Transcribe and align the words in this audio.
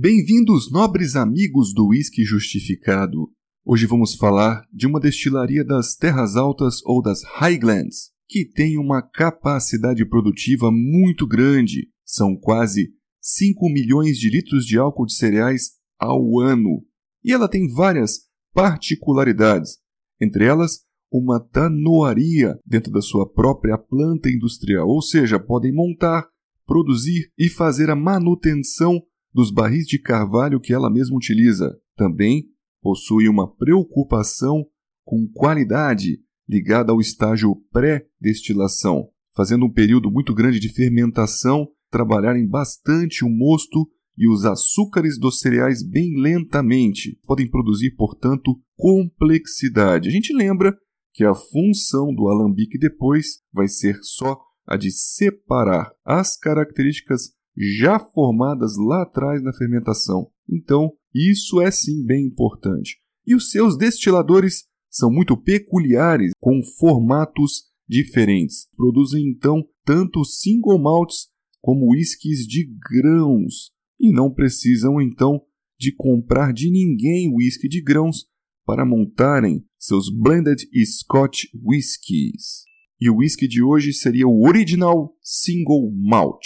Bem-vindos, 0.00 0.70
nobres 0.70 1.16
amigos 1.16 1.74
do 1.74 1.88
Whisky 1.88 2.22
Justificado. 2.22 3.32
Hoje 3.64 3.84
vamos 3.84 4.14
falar 4.14 4.64
de 4.72 4.86
uma 4.86 5.00
destilaria 5.00 5.64
das 5.64 5.96
Terras 5.96 6.36
Altas 6.36 6.80
ou 6.84 7.02
das 7.02 7.24
Highlands, 7.24 8.12
que 8.28 8.44
tem 8.44 8.78
uma 8.78 9.02
capacidade 9.02 10.08
produtiva 10.08 10.70
muito 10.70 11.26
grande. 11.26 11.88
São 12.04 12.36
quase 12.36 12.92
5 13.20 13.68
milhões 13.70 14.18
de 14.18 14.30
litros 14.30 14.64
de 14.64 14.78
álcool 14.78 15.04
de 15.04 15.14
cereais 15.14 15.72
ao 15.98 16.38
ano. 16.38 16.84
E 17.24 17.32
ela 17.32 17.48
tem 17.48 17.68
várias 17.68 18.20
particularidades, 18.54 19.78
entre 20.20 20.44
elas 20.44 20.84
uma 21.10 21.40
tanoaria 21.40 22.56
dentro 22.64 22.92
da 22.92 23.02
sua 23.02 23.28
própria 23.28 23.76
planta 23.76 24.30
industrial, 24.30 24.86
ou 24.86 25.02
seja, 25.02 25.40
podem 25.40 25.72
montar, 25.72 26.24
produzir 26.64 27.32
e 27.36 27.48
fazer 27.48 27.90
a 27.90 27.96
manutenção 27.96 29.02
dos 29.32 29.50
barris 29.50 29.86
de 29.86 30.00
carvalho 30.00 30.60
que 30.60 30.72
ela 30.72 30.90
mesma 30.90 31.16
utiliza. 31.16 31.76
Também 31.96 32.46
possui 32.80 33.28
uma 33.28 33.52
preocupação 33.52 34.64
com 35.04 35.28
qualidade 35.32 36.20
ligada 36.48 36.92
ao 36.92 37.00
estágio 37.00 37.56
pré-destilação, 37.70 39.08
fazendo 39.34 39.66
um 39.66 39.72
período 39.72 40.10
muito 40.10 40.34
grande 40.34 40.58
de 40.58 40.72
fermentação, 40.72 41.68
trabalharem 41.90 42.46
bastante 42.46 43.24
o 43.24 43.28
mosto 43.28 43.88
e 44.16 44.28
os 44.28 44.44
açúcares 44.44 45.18
dos 45.18 45.40
cereais 45.40 45.82
bem 45.82 46.20
lentamente. 46.20 47.18
Podem 47.24 47.48
produzir, 47.48 47.92
portanto, 47.92 48.60
complexidade. 48.76 50.08
A 50.08 50.12
gente 50.12 50.32
lembra 50.32 50.76
que 51.14 51.24
a 51.24 51.34
função 51.34 52.14
do 52.14 52.28
alambique 52.28 52.78
depois 52.78 53.40
vai 53.52 53.68
ser 53.68 53.98
só 54.02 54.38
a 54.66 54.76
de 54.76 54.90
separar 54.90 55.90
as 56.04 56.36
características 56.36 57.32
já 57.58 57.98
formadas 57.98 58.76
lá 58.76 59.02
atrás 59.02 59.42
na 59.42 59.52
fermentação. 59.52 60.30
Então, 60.48 60.92
isso 61.14 61.60
é 61.60 61.70
sim 61.70 62.04
bem 62.04 62.26
importante. 62.26 62.98
E 63.26 63.34
os 63.34 63.50
seus 63.50 63.76
destiladores 63.76 64.64
são 64.90 65.10
muito 65.10 65.36
peculiares, 65.36 66.32
com 66.40 66.60
formatos 66.78 67.64
diferentes. 67.88 68.68
Produzem 68.76 69.28
então 69.28 69.64
tanto 69.84 70.24
single 70.24 70.80
malts 70.80 71.28
como 71.60 71.90
whiskies 71.92 72.46
de 72.46 72.70
grãos 72.90 73.72
e 74.00 74.12
não 74.12 74.32
precisam 74.32 75.00
então 75.00 75.42
de 75.78 75.94
comprar 75.94 76.52
de 76.52 76.70
ninguém 76.70 77.32
whisky 77.34 77.68
de 77.68 77.82
grãos 77.82 78.26
para 78.64 78.84
montarem 78.84 79.64
seus 79.78 80.10
blended 80.10 80.62
Scotch 80.84 81.44
whiskies. 81.54 82.64
E 83.00 83.08
o 83.08 83.16
whisky 83.16 83.46
de 83.46 83.62
hoje 83.62 83.92
seria 83.92 84.26
o 84.26 84.46
original 84.46 85.14
single 85.22 85.90
malt. 85.94 86.44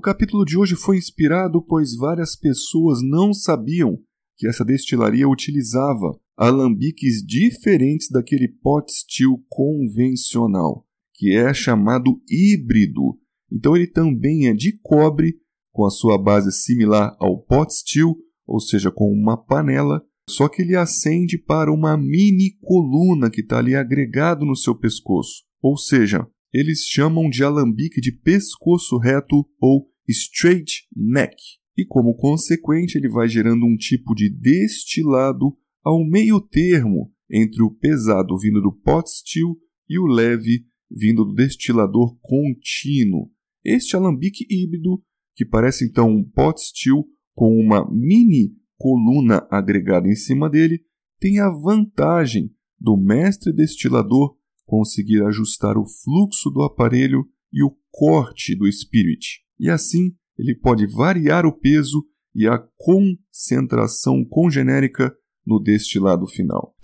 O 0.00 0.02
capítulo 0.02 0.46
de 0.46 0.56
hoje 0.56 0.76
foi 0.76 0.96
inspirado 0.96 1.60
pois 1.60 1.94
várias 1.94 2.34
pessoas 2.34 3.00
não 3.02 3.34
sabiam 3.34 3.98
que 4.38 4.48
essa 4.48 4.64
destilaria 4.64 5.28
utilizava 5.28 6.18
alambiques 6.38 7.22
diferentes 7.22 8.08
daquele 8.08 8.48
pot 8.48 8.90
still 8.90 9.44
convencional, 9.46 10.86
que 11.12 11.36
é 11.36 11.52
chamado 11.52 12.18
híbrido. 12.26 13.18
Então 13.52 13.76
ele 13.76 13.86
também 13.86 14.48
é 14.48 14.54
de 14.54 14.72
cobre, 14.80 15.38
com 15.70 15.84
a 15.84 15.90
sua 15.90 16.16
base 16.16 16.50
similar 16.50 17.14
ao 17.20 17.38
pot 17.38 17.70
still, 17.70 18.16
ou 18.46 18.58
seja, 18.58 18.90
com 18.90 19.12
uma 19.12 19.36
panela, 19.36 20.02
só 20.30 20.48
que 20.48 20.62
ele 20.62 20.76
acende 20.76 21.36
para 21.38 21.72
uma 21.72 21.96
mini 21.96 22.56
coluna 22.60 23.30
que 23.30 23.40
está 23.40 23.58
ali 23.58 23.74
agregado 23.74 24.46
no 24.46 24.56
seu 24.56 24.74
pescoço. 24.74 25.44
Ou 25.62 25.76
seja, 25.76 26.26
eles 26.52 26.86
chamam 26.86 27.28
de 27.28 27.44
alambique 27.44 28.00
de 28.00 28.12
pescoço 28.12 28.98
reto 28.98 29.46
ou 29.60 29.88
straight 30.08 30.86
neck, 30.94 31.36
e 31.76 31.84
como 31.84 32.16
consequente 32.16 32.96
ele 32.96 33.08
vai 33.08 33.28
gerando 33.28 33.64
um 33.64 33.76
tipo 33.76 34.14
de 34.14 34.28
destilado 34.28 35.56
ao 35.82 36.04
meio 36.04 36.40
termo 36.40 37.12
entre 37.30 37.62
o 37.62 37.70
pesado 37.70 38.36
vindo 38.38 38.60
do 38.60 38.72
pot 38.72 39.08
still 39.08 39.56
e 39.88 39.98
o 39.98 40.06
leve 40.06 40.66
vindo 40.90 41.24
do 41.24 41.34
destilador 41.34 42.18
contínuo. 42.20 43.30
Este 43.64 43.94
alambique 43.94 44.44
híbrido, 44.50 45.02
que 45.36 45.44
parece 45.44 45.84
então 45.84 46.10
um 46.10 46.24
pot 46.24 46.60
still 46.60 47.04
com 47.34 47.54
uma 47.56 47.88
mini 47.90 48.59
coluna 48.80 49.46
agregada 49.50 50.08
em 50.08 50.16
cima 50.16 50.48
dele, 50.48 50.82
tem 51.20 51.38
a 51.38 51.50
vantagem 51.50 52.50
do 52.80 52.96
mestre 52.96 53.52
destilador 53.52 54.34
conseguir 54.64 55.22
ajustar 55.24 55.76
o 55.76 55.84
fluxo 55.86 56.48
do 56.48 56.62
aparelho 56.62 57.26
e 57.52 57.62
o 57.62 57.76
corte 57.90 58.56
do 58.56 58.66
spirit 58.72 59.40
e 59.58 59.68
assim 59.68 60.14
ele 60.38 60.54
pode 60.54 60.86
variar 60.86 61.44
o 61.44 61.52
peso 61.52 62.02
e 62.34 62.48
a 62.48 62.58
concentração 62.78 64.24
congenérica 64.24 65.14
no 65.44 65.60
destilado 65.60 66.26
final. 66.26 66.74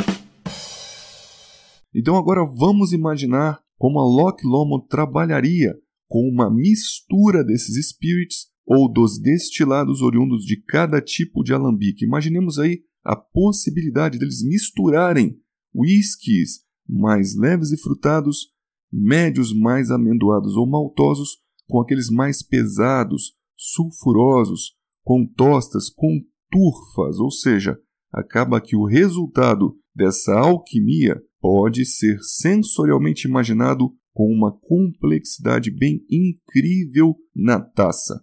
Então 1.94 2.16
agora 2.16 2.44
vamos 2.44 2.92
imaginar 2.92 3.58
como 3.78 3.98
a 3.98 4.02
Loch 4.02 4.44
Lomond 4.44 4.86
trabalharia 4.88 5.74
com 6.06 6.28
uma 6.28 6.50
mistura 6.50 7.42
desses 7.42 7.88
spirits 7.88 8.48
ou 8.66 8.93
dos 8.93 9.19
destilados 9.19 10.03
oriundos 10.03 10.44
de 10.44 10.56
cada 10.56 11.00
tipo 11.00 11.43
de 11.43 11.54
alambique. 11.54 12.04
Imaginemos 12.04 12.59
aí 12.59 12.82
a 13.04 13.15
possibilidade 13.15 14.19
deles 14.19 14.43
misturarem 14.43 15.38
whiskies 15.75 16.65
mais 16.88 17.37
leves 17.37 17.71
e 17.71 17.78
frutados, 17.78 18.49
médios 18.93 19.56
mais 19.56 19.91
amendoados 19.91 20.56
ou 20.56 20.69
maltosos 20.69 21.38
com 21.69 21.81
aqueles 21.81 22.10
mais 22.10 22.43
pesados, 22.43 23.32
sulfurosos, 23.56 24.75
com 25.04 25.27
tostas, 25.27 25.88
com 25.88 26.21
turfas, 26.50 27.19
ou 27.19 27.31
seja, 27.31 27.78
acaba 28.12 28.60
que 28.60 28.77
o 28.77 28.84
resultado 28.84 29.77
dessa 29.94 30.34
alquimia 30.38 31.21
pode 31.41 31.84
ser 31.84 32.19
sensorialmente 32.22 33.27
imaginado 33.27 33.93
com 34.16 34.32
uma 34.32 34.50
complexidade 34.50 35.71
bem 35.71 36.03
incrível 36.10 37.15
na 37.34 37.60
taça. 37.60 38.19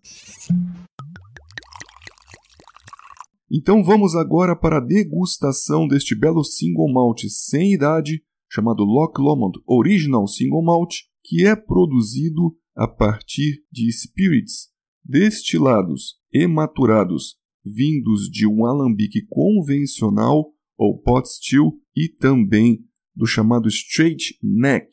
Então 3.52 3.84
vamos 3.84 4.16
agora 4.16 4.56
para 4.56 4.78
a 4.78 4.84
degustação 4.84 5.88
deste 5.88 6.16
belo 6.16 6.44
single 6.44 6.92
malt 6.92 7.22
sem 7.28 7.74
idade, 7.74 8.24
chamado 8.50 8.84
Loch 8.84 9.22
Lomond 9.22 9.60
Original 9.68 10.28
Single 10.28 10.64
Malt, 10.64 10.96
que 11.24 11.46
é 11.46 11.56
produzido 11.56 12.58
a 12.76 12.88
partir 12.88 13.64
de 13.72 13.92
spirits 13.92 14.70
destilados 15.06 16.16
e 16.34 16.48
maturados 16.48 17.36
vindos 17.64 18.32
de 18.32 18.48
um 18.48 18.66
alambique 18.66 19.28
convencional 19.28 20.52
ou 20.76 20.98
pot 20.98 21.30
still 21.30 21.80
e 21.96 22.10
também 22.10 22.84
do 23.16 23.28
chamado 23.28 23.68
straight 23.68 24.36
neck 24.42 24.90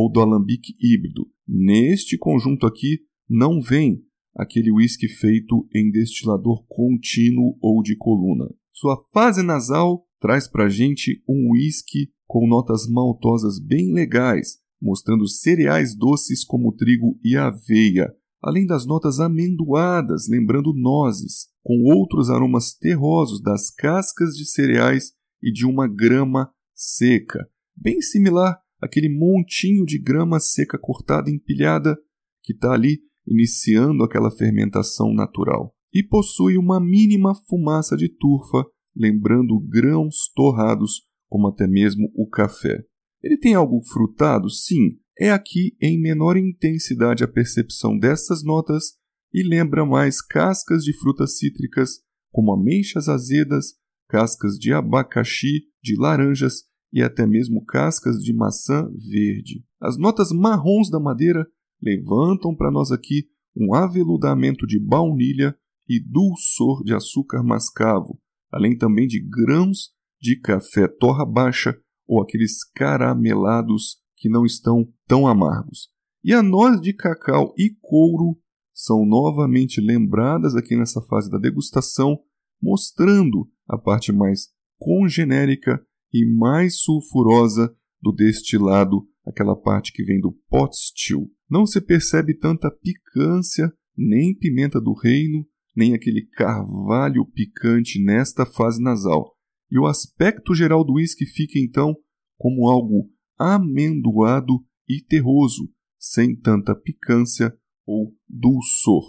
ou 0.00 0.10
do 0.10 0.20
alambique 0.20 0.74
híbrido. 0.80 1.28
Neste 1.46 2.16
conjunto 2.16 2.66
aqui 2.66 3.00
não 3.28 3.60
vem 3.60 4.02
aquele 4.34 4.72
whisky 4.72 5.08
feito 5.08 5.68
em 5.74 5.90
destilador 5.90 6.64
contínuo 6.66 7.58
ou 7.60 7.82
de 7.82 7.94
coluna. 7.96 8.48
Sua 8.72 8.96
fase 9.12 9.42
nasal 9.42 10.06
traz 10.18 10.48
para 10.48 10.70
gente 10.70 11.22
um 11.28 11.50
whisky 11.52 12.10
com 12.26 12.46
notas 12.46 12.88
maltosas 12.88 13.60
bem 13.60 13.92
legais, 13.92 14.58
mostrando 14.80 15.28
cereais 15.28 15.94
doces 15.94 16.44
como 16.44 16.72
trigo 16.72 17.18
e 17.22 17.36
aveia, 17.36 18.10
além 18.42 18.64
das 18.64 18.86
notas 18.86 19.20
amendoadas, 19.20 20.28
lembrando 20.30 20.72
nozes, 20.72 21.48
com 21.62 21.82
outros 21.94 22.30
aromas 22.30 22.72
terrosos 22.72 23.42
das 23.42 23.70
cascas 23.70 24.34
de 24.34 24.46
cereais 24.46 25.12
e 25.42 25.52
de 25.52 25.66
uma 25.66 25.86
grama 25.86 26.50
seca, 26.74 27.46
bem 27.76 28.00
similar 28.00 28.58
àquele 28.80 29.08
montinho 29.08 29.84
de 29.84 29.98
grama 29.98 30.40
seca 30.40 30.78
cortada 30.78 31.30
e 31.30 31.34
empilhada 31.34 31.96
que 32.42 32.52
está 32.52 32.72
ali 32.72 33.00
iniciando 33.26 34.02
aquela 34.02 34.30
fermentação 34.30 35.12
natural. 35.12 35.74
E 35.92 36.02
possui 36.02 36.56
uma 36.56 36.80
mínima 36.80 37.34
fumaça 37.48 37.96
de 37.96 38.08
turfa, 38.08 38.64
lembrando 38.94 39.58
grãos 39.60 40.30
torrados, 40.34 41.02
como 41.28 41.48
até 41.48 41.66
mesmo 41.66 42.10
o 42.14 42.28
café. 42.28 42.84
Ele 43.22 43.36
tem 43.36 43.54
algo 43.54 43.82
frutado? 43.84 44.48
Sim, 44.48 44.98
é 45.18 45.30
aqui 45.30 45.76
em 45.80 46.00
menor 46.00 46.36
intensidade 46.36 47.22
a 47.22 47.28
percepção 47.28 47.98
dessas 47.98 48.42
notas 48.42 48.94
e 49.32 49.42
lembra 49.42 49.84
mais 49.84 50.22
cascas 50.22 50.82
de 50.82 50.92
frutas 50.98 51.38
cítricas, 51.38 52.00
como 52.32 52.52
ameixas 52.52 53.08
azedas, 53.08 53.74
cascas 54.08 54.54
de 54.54 54.72
abacaxi, 54.72 55.68
de 55.82 55.96
laranjas 55.96 56.64
e 56.92 57.02
até 57.02 57.26
mesmo 57.26 57.64
cascas 57.64 58.16
de 58.22 58.32
maçã 58.32 58.90
verde. 58.96 59.64
As 59.80 59.96
notas 59.96 60.32
marrons 60.32 60.90
da 60.90 61.00
madeira 61.00 61.46
levantam 61.80 62.54
para 62.54 62.70
nós 62.70 62.90
aqui 62.90 63.28
um 63.56 63.74
aveludamento 63.74 64.66
de 64.66 64.78
baunilha 64.78 65.56
e 65.88 66.00
dulçor 66.00 66.84
de 66.84 66.94
açúcar 66.94 67.42
mascavo, 67.42 68.20
além 68.52 68.76
também 68.76 69.06
de 69.06 69.20
grãos 69.20 69.90
de 70.20 70.38
café 70.38 70.86
torra 70.86 71.24
baixa 71.24 71.76
ou 72.06 72.22
aqueles 72.22 72.64
caramelados 72.74 73.98
que 74.16 74.28
não 74.28 74.44
estão 74.44 74.86
tão 75.06 75.26
amargos. 75.26 75.88
E 76.22 76.34
a 76.34 76.42
noz 76.42 76.80
de 76.80 76.92
cacau 76.92 77.54
e 77.56 77.70
couro 77.80 78.38
são 78.74 79.06
novamente 79.06 79.80
lembradas 79.80 80.54
aqui 80.54 80.76
nessa 80.76 81.00
fase 81.02 81.30
da 81.30 81.38
degustação, 81.38 82.18
mostrando 82.60 83.48
a 83.66 83.78
parte 83.78 84.12
mais 84.12 84.48
congenérica 84.78 85.82
e 86.12 86.26
mais 86.26 86.80
sulfurosa 86.80 87.74
do 88.00 88.12
destilado, 88.12 89.06
aquela 89.24 89.54
parte 89.54 89.92
que 89.92 90.02
vem 90.02 90.20
do 90.20 90.32
pot 90.48 90.74
still. 90.74 91.30
Não 91.48 91.66
se 91.66 91.80
percebe 91.80 92.34
tanta 92.36 92.70
picância, 92.70 93.72
nem 93.96 94.34
pimenta 94.34 94.80
do 94.80 94.94
reino, 94.94 95.46
nem 95.76 95.94
aquele 95.94 96.26
carvalho 96.26 97.24
picante 97.26 98.02
nesta 98.02 98.44
fase 98.44 98.82
nasal. 98.82 99.36
E 99.70 99.78
o 99.78 99.86
aspecto 99.86 100.54
geral 100.54 100.84
do 100.84 100.94
whisky 100.94 101.26
fica 101.26 101.58
então 101.58 101.94
como 102.36 102.68
algo 102.68 103.10
amendoado 103.38 104.64
e 104.88 105.02
terroso, 105.02 105.70
sem 105.98 106.34
tanta 106.34 106.74
picância 106.74 107.56
ou 107.86 108.14
dulçor. 108.28 109.04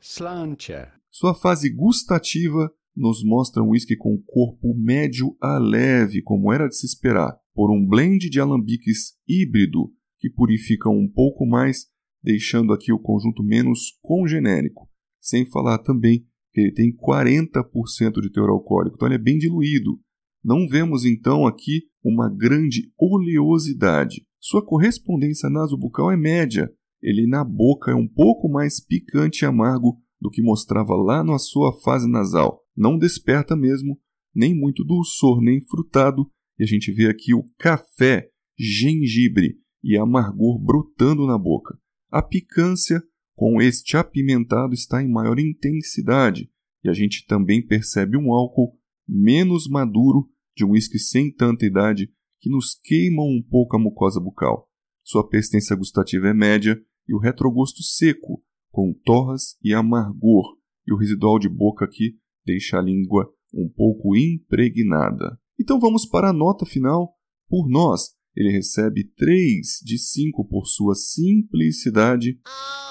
Slantia. 0.00 0.92
Sua 1.10 1.34
fase 1.34 1.68
gustativa 1.68 2.70
nos 2.98 3.22
mostra 3.24 3.62
um 3.62 3.70
whisky 3.70 3.96
com 3.96 4.20
corpo 4.26 4.74
médio 4.76 5.36
a 5.40 5.58
leve, 5.58 6.20
como 6.20 6.52
era 6.52 6.68
de 6.68 6.76
se 6.76 6.84
esperar, 6.84 7.38
por 7.54 7.70
um 7.70 7.86
blend 7.86 8.28
de 8.28 8.40
alambiques 8.40 9.14
híbrido 9.26 9.92
que 10.18 10.28
purificam 10.28 10.92
um 10.92 11.08
pouco 11.08 11.46
mais, 11.46 11.86
deixando 12.22 12.72
aqui 12.72 12.92
o 12.92 12.98
conjunto 12.98 13.42
menos 13.44 13.96
congenérico, 14.02 14.88
sem 15.20 15.46
falar 15.48 15.78
também 15.78 16.26
que 16.52 16.60
ele 16.60 16.72
tem 16.72 16.92
40% 16.92 18.20
de 18.20 18.32
teor 18.32 18.50
alcoólico, 18.50 18.96
então 18.96 19.06
ele 19.06 19.14
é 19.14 19.22
bem 19.22 19.38
diluído. 19.38 20.00
Não 20.44 20.66
vemos 20.66 21.04
então 21.04 21.46
aqui 21.46 21.82
uma 22.02 22.28
grande 22.28 22.90
oleosidade. 22.98 24.26
Sua 24.40 24.64
correspondência 24.64 25.48
nasobucal 25.48 26.10
é 26.10 26.16
média. 26.16 26.68
Ele 27.00 27.28
na 27.28 27.44
boca 27.44 27.92
é 27.92 27.94
um 27.94 28.08
pouco 28.08 28.48
mais 28.48 28.84
picante 28.84 29.44
e 29.44 29.46
amargo 29.46 30.00
do 30.20 30.30
que 30.30 30.42
mostrava 30.42 30.94
lá 30.94 31.22
na 31.22 31.38
sua 31.38 31.72
fase 31.80 32.10
nasal. 32.10 32.60
Não 32.78 32.96
desperta 32.96 33.56
mesmo, 33.56 34.00
nem 34.32 34.54
muito 34.54 34.84
dulçor, 34.84 35.42
nem 35.42 35.60
frutado, 35.60 36.30
e 36.56 36.62
a 36.62 36.66
gente 36.66 36.92
vê 36.92 37.08
aqui 37.08 37.34
o 37.34 37.42
café, 37.58 38.30
gengibre 38.56 39.58
e 39.82 39.98
amargor 39.98 40.60
brotando 40.60 41.26
na 41.26 41.36
boca. 41.36 41.76
A 42.08 42.22
picância 42.22 43.02
com 43.34 43.60
este 43.60 43.96
apimentado 43.96 44.74
está 44.74 45.02
em 45.02 45.10
maior 45.10 45.40
intensidade, 45.40 46.48
e 46.84 46.88
a 46.88 46.92
gente 46.92 47.26
também 47.26 47.66
percebe 47.66 48.16
um 48.16 48.32
álcool 48.32 48.78
menos 49.08 49.68
maduro 49.68 50.30
de 50.56 50.64
um 50.64 50.70
uísque 50.70 51.00
sem 51.00 51.34
tanta 51.34 51.66
idade 51.66 52.08
que 52.40 52.48
nos 52.48 52.78
queimam 52.80 53.26
um 53.26 53.42
pouco 53.42 53.76
a 53.76 53.80
mucosa 53.80 54.20
bucal. 54.20 54.70
Sua 55.02 55.28
persistência 55.28 55.74
gustativa 55.74 56.28
é 56.28 56.34
média 56.34 56.80
e 57.08 57.14
o 57.14 57.18
retrogosto 57.18 57.82
seco, 57.82 58.40
com 58.70 58.94
torras 59.04 59.56
e 59.64 59.74
amargor, 59.74 60.56
e 60.86 60.92
o 60.92 60.96
residual 60.96 61.40
de 61.40 61.48
boca 61.48 61.84
aqui 61.84 62.16
deixa 62.48 62.78
a 62.78 62.82
língua 62.82 63.30
um 63.54 63.68
pouco 63.68 64.16
impregnada. 64.16 65.38
Então 65.60 65.78
vamos 65.78 66.06
para 66.06 66.30
a 66.30 66.32
nota 66.32 66.64
final. 66.64 67.14
Por 67.48 67.68
nós, 67.68 68.14
ele 68.34 68.50
recebe 68.50 69.04
3 69.16 69.80
de 69.84 69.98
5 69.98 70.46
por 70.48 70.66
sua 70.66 70.94
simplicidade. 70.94 72.38
Oh, 72.46 72.88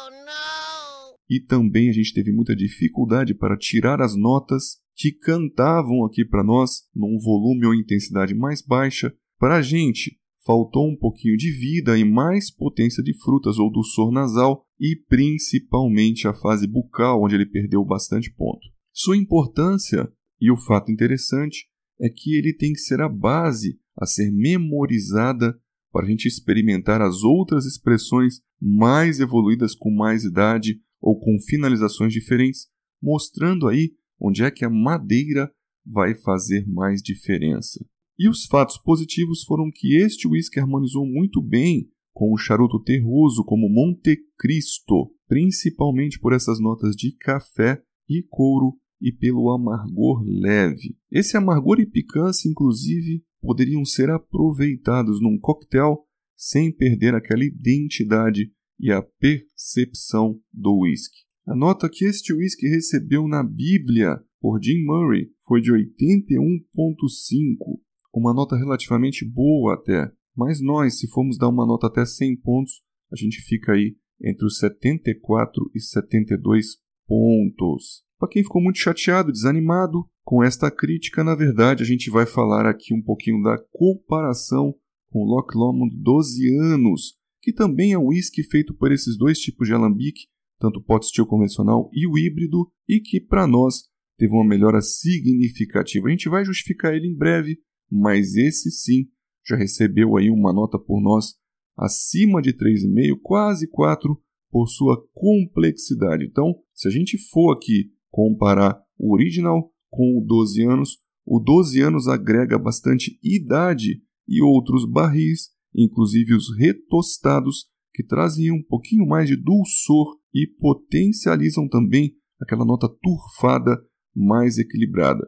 e 1.30 1.40
também 1.40 1.90
a 1.90 1.94
gente 1.94 2.14
teve 2.14 2.32
muita 2.32 2.56
dificuldade 2.56 3.34
para 3.34 3.58
tirar 3.58 4.02
as 4.02 4.16
notas 4.16 4.78
que 4.96 5.12
cantavam 5.12 6.06
aqui 6.06 6.26
para 6.26 6.44
nós 6.44 6.84
num 6.96 7.20
volume 7.20 7.66
ou 7.66 7.76
intensidade 7.76 8.34
mais 8.34 8.62
baixa. 8.62 9.14
Para 9.38 9.58
a 9.58 9.62
gente, 9.62 10.18
faltou 10.46 10.90
um 10.90 10.96
pouquinho 10.96 11.38
de 11.38 11.52
vida 11.52 11.98
e 11.98 12.06
mais 12.06 12.50
potência 12.50 13.04
de 13.04 13.14
frutas 13.22 13.60
ou 13.60 13.72
do 13.72 13.84
sor 13.84 14.12
nasal 14.12 14.66
e 14.80 14.96
principalmente 15.08 16.28
a 16.28 16.34
fase 16.34 16.66
bucal, 16.66 17.24
onde 17.24 17.36
ele 17.36 17.46
perdeu 17.46 17.84
bastante 17.84 18.34
ponto. 18.34 18.77
Sua 19.00 19.16
importância 19.16 20.12
e 20.42 20.50
o 20.50 20.58
fato 20.58 20.92
interessante 20.92 21.68
é 22.02 22.10
que 22.10 22.36
ele 22.36 22.52
tem 22.52 22.74
que 22.74 22.80
ser 22.80 23.00
a 23.00 23.08
base 23.08 23.80
a 23.96 24.08
ser 24.08 24.32
memorizada 24.32 25.56
para 25.92 26.04
a 26.04 26.10
gente 26.10 26.28
experimentar 26.28 27.00
as 27.00 27.22
outras 27.22 27.66
expressões 27.66 28.42
mais 28.60 29.20
evoluídas 29.20 29.76
com 29.76 29.92
mais 29.92 30.24
idade 30.24 30.82
ou 31.00 31.20
com 31.20 31.38
finalizações 31.48 32.12
diferentes, 32.12 32.70
mostrando 33.00 33.68
aí 33.68 33.94
onde 34.20 34.44
é 34.44 34.50
que 34.50 34.66
a 34.66 34.70
madeira 34.70 35.52
vai 35.86 36.16
fazer 36.16 36.68
mais 36.68 37.00
diferença. 37.00 37.80
E 38.18 38.28
os 38.28 38.46
fatos 38.46 38.80
positivos 38.80 39.44
foram 39.44 39.70
que 39.72 39.96
este 39.96 40.28
whisky 40.28 40.60
harmonizou 40.60 41.06
muito 41.06 41.40
bem 41.40 41.88
com 42.12 42.34
o 42.34 42.38
charuto 42.38 42.82
terroso 42.82 43.46
como 43.46 43.70
Monte 43.70 44.18
Cristo, 44.40 45.14
principalmente 45.28 46.20
por 46.20 46.34
essas 46.34 46.60
notas 46.60 46.96
de 46.96 47.16
café 47.16 47.80
e 48.10 48.24
couro 48.28 48.76
e 49.02 49.12
pelo 49.12 49.52
amargor 49.52 50.24
leve. 50.26 50.96
Esse 51.12 51.38
amargor 51.38 51.80
e 51.80 51.86
picância, 51.86 52.50
inclusive, 52.50 53.24
poderiam 53.42 53.86
ser 53.86 54.10
aproveitados 54.10 55.22
num 55.22 55.38
coquetel 55.40 56.06
sem 56.36 56.72
perder 56.72 57.16
aquela 57.16 57.44
identidade 57.44 58.52
e 58.80 58.92
a 58.92 59.02
percepção 59.02 60.40
do 60.54 60.82
whisky. 60.82 61.26
A 61.46 61.56
nota 61.56 61.90
que 61.90 62.06
este 62.06 62.34
whisky 62.34 62.68
recebeu 62.68 63.28
na 63.28 63.44
Bíblia 63.44 64.20
por 64.40 64.62
Jim 64.62 64.84
Murray 64.84 65.32
foi 65.48 65.62
de 65.62 65.72
81.5, 65.72 67.80
uma 68.14 68.34
nota 68.34 68.56
relativamente 68.56 69.26
boa 69.26 69.76
até. 69.76 70.12
Mas 70.36 70.62
nós, 70.62 71.00
se 71.00 71.08
formos 71.08 71.38
dar 71.38 71.50
uma 71.50 71.66
nota 71.66 71.88
até 71.88 72.06
100 72.06 72.42
pontos, 72.42 72.84
a 73.12 73.16
gente 73.16 73.42
fica 73.42 73.72
aí 73.72 73.96
entre 74.22 74.46
os 74.46 74.60
74 74.60 75.72
e 75.74 75.80
72 75.80 76.78
pontos. 77.08 78.04
Para 78.20 78.30
quem 78.30 78.44
ficou 78.44 78.62
muito 78.62 78.80
chateado, 78.80 79.32
desanimado 79.32 80.06
com 80.24 80.44
esta 80.44 80.70
crítica, 80.70 81.24
na 81.24 81.36
verdade, 81.36 81.84
a 81.84 81.86
gente 81.86 82.10
vai 82.10 82.26
falar 82.26 82.66
aqui 82.66 82.94
um 82.94 83.02
pouquinho 83.02 83.42
da 83.42 83.58
comparação 83.72 84.76
com 85.10 85.24
Loch 85.24 85.56
Lomond 85.56 85.96
12 85.96 86.48
anos, 86.74 87.14
que 87.42 87.54
também 87.54 87.94
é 87.94 87.98
um 87.98 88.08
whisky 88.08 88.44
feito 88.44 88.74
por 88.74 88.92
esses 88.92 89.18
dois 89.18 89.40
tipos 89.40 89.68
de 89.68 89.74
alambique, 89.74 90.28
tanto 90.60 90.80
o 90.80 90.84
pot 90.84 91.06
still 91.06 91.26
convencional 91.26 91.90
e 91.94 92.08
o 92.08 92.18
híbrido, 92.18 92.70
e 92.88 93.00
que 93.00 93.22
para 93.22 93.48
nós 93.48 93.84
teve 94.18 94.34
uma 94.34 94.46
melhora 94.46 94.82
significativa. 94.82 96.08
A 96.08 96.12
gente 96.12 96.28
vai 96.28 96.44
justificar 96.44 96.94
ele 96.94 97.08
em 97.08 97.16
breve, 97.16 97.60
mas 97.90 98.36
esse 98.36 98.72
sim 98.72 99.08
já 99.46 99.56
recebeu 99.56 100.18
aí 100.18 100.30
uma 100.30 100.52
nota 100.52 100.78
por 100.78 101.02
nós 101.02 101.36
acima 101.78 102.42
de 102.42 102.52
3,5, 102.54 103.20
quase 103.22 103.68
4 103.70 104.20
por 104.50 104.68
sua 104.68 105.02
complexidade. 105.14 106.26
Então, 106.26 106.56
se 106.74 106.88
a 106.88 106.92
gente 106.92 107.18
for 107.30 107.54
aqui 107.54 107.92
comparar 108.10 108.82
o 108.98 109.14
original 109.14 109.72
com 109.90 110.18
o 110.18 110.26
12 110.26 110.64
anos, 110.64 110.98
o 111.26 111.40
12 111.40 111.82
anos 111.82 112.08
agrega 112.08 112.58
bastante 112.58 113.20
idade 113.24 114.02
e 114.28 114.42
outros 114.42 114.90
barris, 114.90 115.50
inclusive 115.76 116.34
os 116.34 116.56
retostados, 116.58 117.66
que 117.94 118.04
trazem 118.04 118.52
um 118.52 118.62
pouquinho 118.64 119.08
mais 119.08 119.28
de 119.28 119.36
dulçor 119.36 120.18
e 120.34 120.48
potencializam 120.60 121.68
também 121.68 122.16
aquela 122.40 122.64
nota 122.64 122.88
turfada 123.02 123.82
mais 124.16 124.58
equilibrada. 124.58 125.28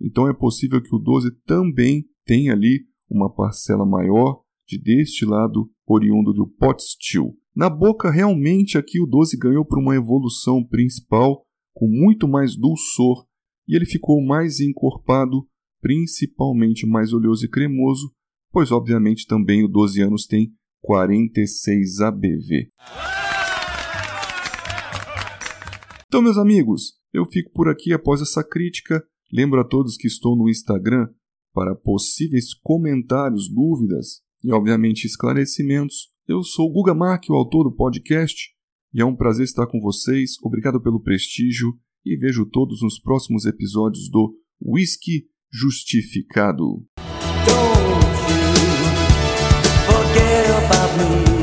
Então 0.00 0.28
é 0.28 0.34
possível 0.34 0.80
que 0.82 0.94
o 0.94 0.98
12 0.98 1.30
também 1.44 2.04
tenha 2.24 2.52
ali 2.52 2.86
uma 3.10 3.32
parcela 3.32 3.84
maior 3.84 4.42
de 4.66 4.78
destilado 4.80 5.70
oriundo 5.86 6.32
do 6.32 6.46
pot 6.46 6.82
still. 6.82 7.36
Na 7.56 7.70
boca, 7.70 8.10
realmente 8.10 8.76
aqui 8.76 9.00
o 9.00 9.06
12 9.06 9.36
ganhou 9.38 9.64
por 9.64 9.78
uma 9.78 9.94
evolução 9.94 10.64
principal 10.66 11.46
com 11.72 11.86
muito 11.86 12.26
mais 12.26 12.56
dulçor 12.56 13.24
e 13.68 13.76
ele 13.76 13.86
ficou 13.86 14.20
mais 14.20 14.58
encorpado, 14.58 15.46
principalmente 15.80 16.84
mais 16.84 17.12
oleoso 17.12 17.44
e 17.44 17.48
cremoso, 17.48 18.12
pois 18.50 18.72
obviamente 18.72 19.24
também 19.24 19.62
o 19.62 19.68
12 19.68 20.02
anos 20.02 20.26
tem 20.26 20.52
46 20.82 22.00
ABV. 22.00 22.70
Então, 26.08 26.20
meus 26.20 26.36
amigos, 26.36 26.94
eu 27.12 27.24
fico 27.24 27.52
por 27.52 27.68
aqui 27.68 27.92
após 27.92 28.20
essa 28.20 28.42
crítica. 28.42 29.00
Lembro 29.32 29.60
a 29.60 29.64
todos 29.64 29.96
que 29.96 30.08
estou 30.08 30.36
no 30.36 30.48
Instagram 30.48 31.08
para 31.52 31.76
possíveis 31.76 32.52
comentários, 32.52 33.48
dúvidas 33.48 34.24
e, 34.44 34.52
obviamente, 34.52 35.06
esclarecimentos. 35.06 36.08
Eu 36.28 36.42
sou 36.42 36.68
o 36.68 36.72
Guga 36.72 36.94
Mark, 36.94 37.24
o 37.28 37.34
autor 37.34 37.64
do 37.64 37.74
podcast, 37.74 38.50
e 38.92 39.00
é 39.00 39.04
um 39.04 39.16
prazer 39.16 39.44
estar 39.44 39.66
com 39.66 39.80
vocês. 39.80 40.32
Obrigado 40.42 40.80
pelo 40.80 41.00
prestígio 41.00 41.74
e 42.04 42.16
vejo 42.16 42.46
todos 42.46 42.82
nos 42.82 42.98
próximos 42.98 43.46
episódios 43.46 44.10
do 44.10 44.36
Whisky 44.60 45.26
Justificado. 45.50 46.84
Don't 47.46 48.30
you 48.30 48.44
forget 49.86 50.50
about 50.50 51.28
me. 51.28 51.33